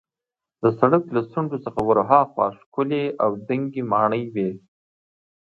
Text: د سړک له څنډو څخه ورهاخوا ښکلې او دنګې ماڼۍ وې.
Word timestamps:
د 0.61 0.63
سړک 0.79 1.03
له 1.15 1.21
څنډو 1.31 1.57
څخه 1.65 1.79
ورهاخوا 1.89 2.47
ښکلې 2.59 3.03
او 3.23 3.29
دنګې 3.47 3.83
ماڼۍ 3.91 4.23
وې. 4.33 4.49